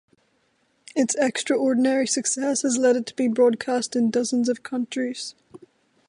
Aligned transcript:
Its 0.95 1.13
extraordinary 1.19 2.07
success 2.07 2.63
has 2.63 2.75
led 2.75 2.95
it 2.95 3.05
to 3.05 3.15
be 3.15 3.27
broadcast 3.27 3.95
in 3.95 4.09
dozens 4.09 4.49
of 4.49 4.63
countries. 4.63 5.35